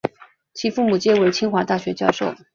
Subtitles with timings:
[0.55, 2.33] 其父母皆为清华大学教授。